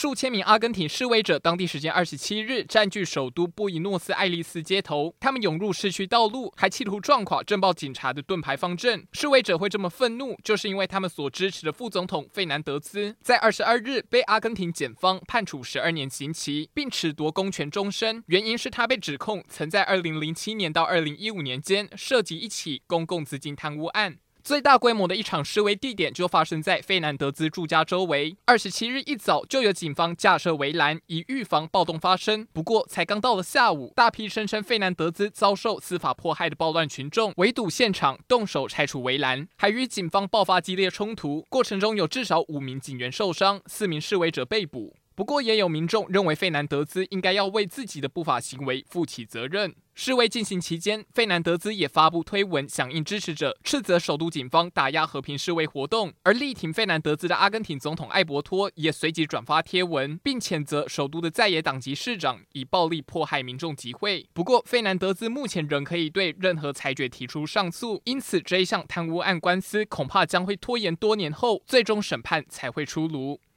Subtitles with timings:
[0.00, 9.06] 数千名阿根廷示威者当地时间二十七日占据首都布宜诺斯艾利斯街头，他们涌入市区道路，还企图撞垮镇暴警察的盾牌方阵。
[9.12, 18.24] 示威者会这么愤怒，就是因为他们所支持的副总统费南德兹在二十二日被阿根廷检方判处十二年刑期，并褫夺公权终身。
[18.28, 24.16] 原因是他被指控曾在二零零七年到二零一五年间涉及一起公共资金贪污案。
[24.50, 28.36] 最大规模的一场示威地点就发生在费南德兹住家周围。
[28.46, 32.48] 二十七日一早就有警方架设围栏，以预防暴动发生。
[32.52, 41.46] 不过，才刚到了下午，大批声称费南德兹遭受司法迫害的暴乱群众围堵现场，动手拆除围栏，还与警方爆发激烈冲突。
[41.48, 44.96] 过程中有至少五名警员受伤，四名示威者被捕。
[45.20, 49.76] 不过，也有民众认为费南德兹应该要为自己的不法行为负起责任。
[49.92, 56.10] 示威进行期间，费南德兹也发布推文响应支持者，斥责首都警方打压和平示威活动。
[56.22, 64.26] 而力挺费南德兹的阿根廷总统艾伯托也随即转发贴文，并谴责首都的在野党籍市长以暴力迫害民众集会。
[64.32, 73.38] 不过，费南德兹目前仍可以对任何裁决提出上诉，因此这一项贪污案官司恐怕将会拖延多年后，最终审判才会出炉。